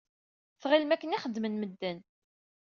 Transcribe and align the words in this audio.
Tɣilem 0.61 0.91
akken 0.93 1.15
i 1.15 1.19
xeddmen 1.23 1.57
medden? 1.57 1.99